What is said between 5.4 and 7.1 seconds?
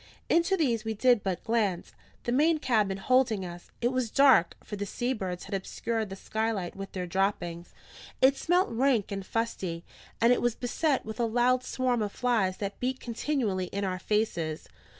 had obscured the skylight with their